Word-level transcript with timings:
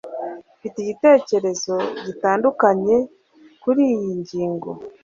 Mfite 0.57 0.77
igitekerezo 0.81 1.75
gitandukanye 2.05 2.95
kuriyi 3.61 4.11
ngingo 4.19 4.69